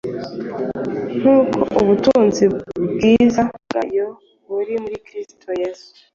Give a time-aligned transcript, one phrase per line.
[1.19, 4.07] nk’uko ubutunzi bw’ubwiza bwayo
[4.47, 5.87] buri muri Kristo Yesu.